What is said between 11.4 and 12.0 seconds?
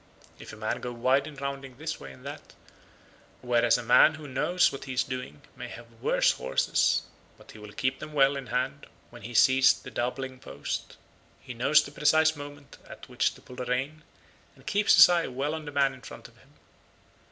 knows the